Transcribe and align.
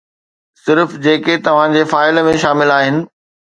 صرف 0.67 0.95
جيڪي 1.09 1.35
توهان 1.49 1.77
جي 1.79 1.85
فائل 1.93 2.25
۾ 2.33 2.35
شامل 2.47 2.77
آهن. 2.81 3.01